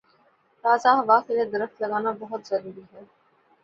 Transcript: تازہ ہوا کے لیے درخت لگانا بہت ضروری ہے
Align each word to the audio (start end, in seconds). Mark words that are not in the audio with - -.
تازہ 0.63 0.91
ہوا 0.99 1.17
کے 1.25 1.31
لیے 1.33 1.45
درخت 1.53 1.81
لگانا 1.81 2.11
بہت 2.19 2.41
ضروری 2.47 2.81
ہے 2.93 3.01